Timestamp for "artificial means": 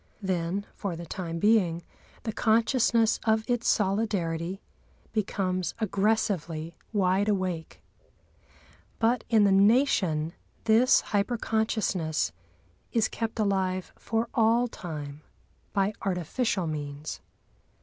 16.01-17.21